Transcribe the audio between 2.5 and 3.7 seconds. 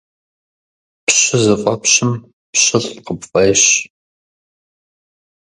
пщылӀ къыпфӀещ.